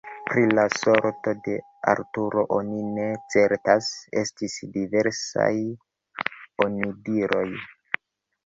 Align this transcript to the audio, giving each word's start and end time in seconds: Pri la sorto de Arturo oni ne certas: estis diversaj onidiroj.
Pri 0.27 0.43
la 0.59 0.61
sorto 0.83 1.33
de 1.47 1.57
Arturo 1.91 2.45
oni 2.57 2.81
ne 2.95 3.05
certas: 3.35 3.91
estis 4.23 4.57
diversaj 4.79 5.53
onidiroj. 6.67 7.47